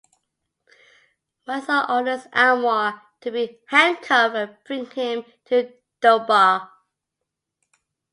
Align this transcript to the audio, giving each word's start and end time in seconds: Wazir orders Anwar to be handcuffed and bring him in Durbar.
Wazir 1.45 1.85
orders 1.87 2.25
Anwar 2.33 3.03
to 3.19 3.29
be 3.29 3.59
handcuffed 3.67 4.35
and 4.35 4.57
bring 4.65 4.89
him 4.89 5.23
in 5.51 5.73
Durbar. 6.01 6.71